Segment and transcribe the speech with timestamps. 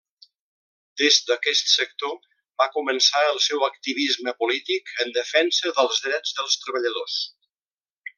[0.99, 2.15] Des d'aquest sector
[2.63, 7.19] va començar el seu activisme polític en defensa dels drets dels treballadors.